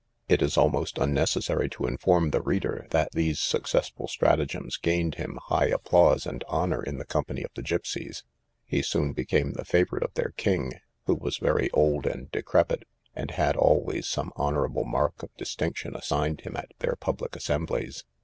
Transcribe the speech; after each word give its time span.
It 0.27 0.41
is 0.41 0.57
almost 0.57 0.97
unnecessary 0.97 1.69
to 1.69 1.85
inform 1.85 2.31
the 2.31 2.41
reader, 2.41 2.87
that 2.89 3.11
these 3.11 3.39
successful 3.39 4.07
stratagems 4.07 4.77
gained 4.77 5.13
him 5.13 5.37
high 5.43 5.67
applause 5.67 6.25
and 6.25 6.43
honour 6.45 6.81
in 6.81 6.97
the 6.97 7.05
company 7.05 7.43
of 7.43 7.51
the 7.53 7.61
gipseys: 7.61 8.23
he 8.65 8.81
soon 8.81 9.13
became 9.13 9.53
the 9.53 9.63
favourite 9.63 10.03
of 10.03 10.11
their 10.15 10.33
king, 10.37 10.73
who 11.05 11.13
was 11.13 11.37
very 11.37 11.69
old 11.69 12.07
and 12.07 12.31
decrepid, 12.31 12.85
and 13.15 13.29
had 13.29 13.55
always 13.55 14.07
some 14.07 14.33
honourable 14.35 14.85
mark 14.85 15.21
of 15.21 15.37
distinction 15.37 15.95
assigned 15.95 16.41
him 16.41 16.57
at 16.57 16.73
their 16.79 16.95
public 16.95 17.35
assemblies. 17.35 18.03